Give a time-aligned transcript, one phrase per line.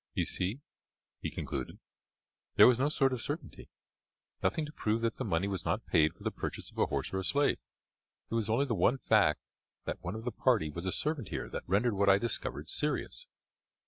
[0.15, 0.61] "You see,"
[1.21, 1.77] he concluded,
[2.55, 3.69] "there was no sort of certainty,
[4.41, 7.13] nothing to prove that the money was not paid for the purchase of a horse
[7.13, 7.59] or slave.
[8.31, 9.41] It was only the one fact
[9.85, 13.27] that one of the party was a servant here that rendered what I discovered serious.